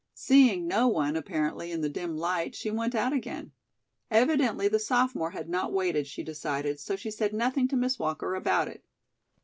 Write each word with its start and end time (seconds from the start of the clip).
Seeing 0.15 0.67
no 0.67 0.87
one, 0.87 1.15
apparently, 1.15 1.71
in 1.71 1.81
the 1.81 1.87
dim 1.87 2.17
light, 2.17 2.55
she 2.55 2.71
went 2.71 2.95
out 2.95 3.13
again. 3.13 3.51
Evidently 4.09 4.67
the 4.67 4.79
sophomore 4.79 5.29
had 5.29 5.47
not 5.47 5.71
waited, 5.71 6.07
she 6.07 6.23
decided, 6.23 6.79
so 6.79 6.95
she 6.95 7.11
said 7.11 7.33
nothing 7.35 7.67
to 7.67 7.77
Miss 7.77 7.99
Walker 7.99 8.33
about 8.33 8.67
it. 8.67 8.83